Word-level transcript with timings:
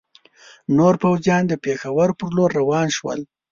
نور 0.77 0.93
پوځیان 1.03 1.43
د 1.47 1.53
پېښور 1.65 2.09
پر 2.17 2.27
لور 2.35 2.49
روان 2.59 2.87
شول. 2.97 3.19